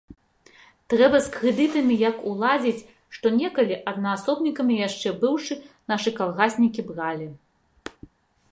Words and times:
Трэба 0.91 1.17
з 1.25 1.33
крэдытамі 1.35 1.97
як 2.09 2.15
уладзіць, 2.31 2.85
што 3.17 3.27
некалі, 3.41 3.77
аднаасобнікамі 3.91 4.81
яшчэ 4.87 5.09
быўшы, 5.25 5.53
нашы 5.93 6.09
калгаснікі 6.21 6.81
бралі. 6.89 7.27